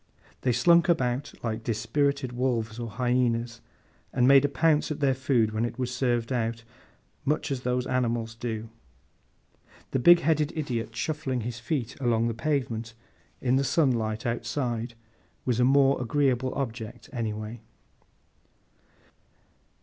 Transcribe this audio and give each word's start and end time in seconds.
They 0.41 0.51
slunk 0.51 0.89
about, 0.89 1.31
like 1.43 1.63
dispirited 1.63 2.33
wolves 2.33 2.79
or 2.79 2.89
hyænas; 2.89 3.59
and 4.11 4.27
made 4.27 4.43
a 4.43 4.49
pounce 4.49 4.89
at 4.89 4.99
their 4.99 5.13
food 5.13 5.51
when 5.51 5.63
it 5.63 5.77
was 5.77 5.93
served 5.95 6.33
out, 6.33 6.63
much 7.23 7.51
as 7.51 7.61
those 7.61 7.85
animals 7.85 8.33
do. 8.33 8.69
The 9.91 9.99
big 9.99 10.21
headed 10.21 10.53
idiot 10.55 10.95
shuffling 10.95 11.41
his 11.41 11.59
feet 11.59 11.95
along 12.01 12.27
the 12.29 12.33
pavement, 12.33 12.95
in 13.41 13.57
the 13.57 13.63
sunlight 13.63 14.25
outside, 14.25 14.95
was 15.45 15.59
a 15.59 15.63
more 15.63 16.01
agreeable 16.01 16.51
object 16.55 17.07
everyway. 17.13 17.61